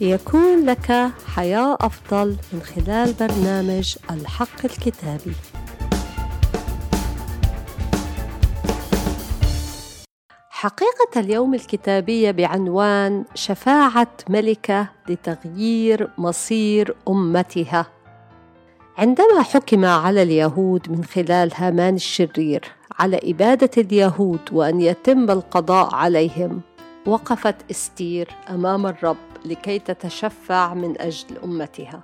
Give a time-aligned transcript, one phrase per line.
[0.00, 5.32] ليكون لك حياة أفضل من خلال برنامج الحق الكتابي.
[10.50, 17.86] حقيقة اليوم الكتابية بعنوان شفاعة ملكة لتغيير مصير أمتها.
[18.98, 22.64] عندما حكم على اليهود من خلال هامان الشرير
[22.98, 26.60] على إبادة اليهود وأن يتم القضاء عليهم،
[27.06, 32.00] وقفت استير أمام الرب لكي تتشفع من أجل أمتها.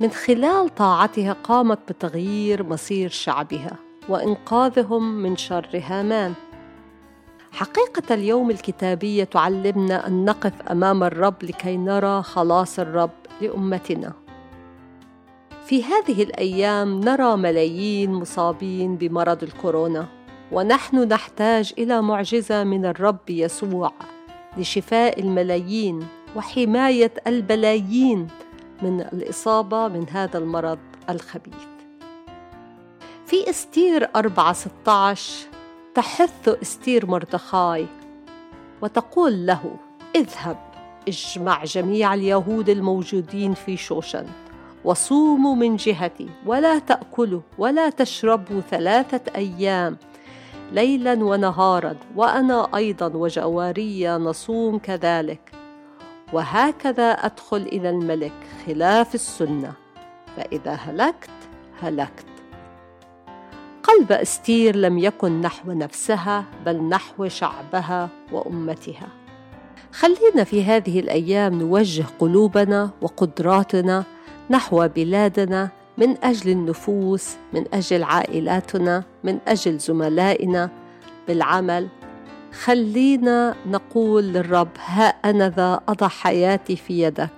[0.00, 3.76] من خلال طاعتها قامت بتغيير مصير شعبها
[4.08, 6.34] وإنقاذهم من شر هامان.
[7.52, 13.10] حقيقة اليوم الكتابية تعلمنا أن نقف أمام الرب لكي نرى خلاص الرب
[13.40, 14.12] لأمتنا.
[15.66, 20.06] في هذه الأيام نرى ملايين مصابين بمرض الكورونا،
[20.52, 23.92] ونحن نحتاج إلى معجزة من الرب يسوع
[24.56, 28.26] لشفاء الملايين وحماية البلايين
[28.82, 30.78] من الإصابة من هذا المرض
[31.10, 31.54] الخبيث.
[33.26, 35.48] في استير 4 16
[35.94, 37.86] تحث استير مردخاي
[38.82, 39.76] وتقول له
[40.16, 40.56] اذهب
[41.08, 44.26] اجمع جميع اليهود الموجودين في شوشن
[44.84, 49.96] وصوموا من جهتي ولا تأكلوا ولا تشربوا ثلاثة أيام
[50.72, 55.52] ليلا ونهارا وأنا أيضا وجواري نصوم كذلك.
[56.32, 58.32] وهكذا أدخل إلى الملك
[58.66, 59.72] خلاف السنة.
[60.36, 61.30] فإذا هلكت
[61.80, 62.26] هلكت.
[63.82, 69.08] قلب أستير لم يكن نحو نفسها بل نحو شعبها وأمتها.
[69.92, 74.04] خلينا في هذه الأيام نوجه قلوبنا وقدراتنا
[74.50, 80.70] نحو بلادنا من أجل النفوس من أجل عائلاتنا من أجل زملائنا
[81.28, 81.88] بالعمل.
[82.52, 87.30] خلينا نقول للرب ها أنا ذا أضع حياتي في يدك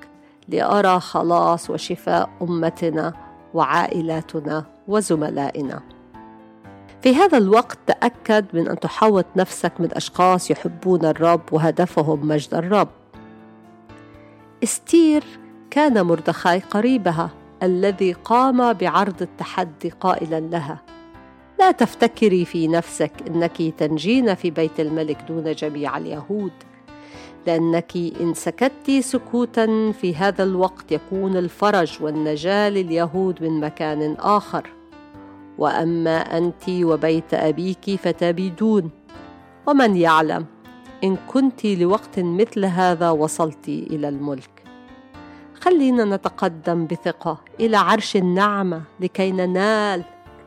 [0.48, 3.12] لأرى خلاص وشفاء أمتنا
[3.54, 5.80] وعائلاتنا وزملائنا.
[7.02, 12.88] في هذا الوقت تأكد من أن تحوط نفسك من أشخاص يحبون الرب وهدفهم مجد الرب.
[14.62, 15.24] استير
[15.70, 17.39] كان مردخاي قريبها.
[17.62, 20.82] الذي قام بعرض التحدي قائلا لها.
[21.58, 26.52] لا تفتكري في نفسك إنك تنجين في بيت الملك دون جميع اليهود.
[27.46, 34.70] لأنك إن سكت سكوتا في هذا الوقت يكون الفرج والنجاة لليهود من مكان آخر.
[35.58, 38.90] وأما أنت وبيت أبيك فتبيدون.
[39.66, 40.46] ومن يعلم؟
[41.04, 44.59] إن كنت لوقت مثل هذا وصلت إلى الملك.
[45.70, 50.04] خلينا نتقدم بثقة إلى عرش النعمة لكي ننال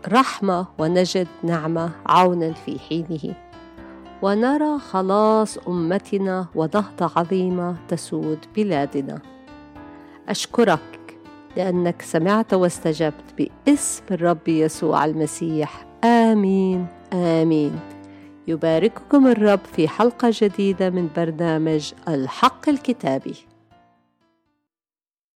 [0.07, 3.35] رحمة ونجد نعمة عونا في حينه.
[4.21, 9.21] ونرى خلاص أمتنا ونهضة عظيمة تسود بلادنا.
[10.29, 11.17] أشكرك
[11.57, 15.85] لأنك سمعت واستجبت باسم الرب يسوع المسيح.
[16.03, 17.79] آمين آمين.
[18.47, 23.35] يبارككم الرب في حلقة جديدة من برنامج الحق الكتابي.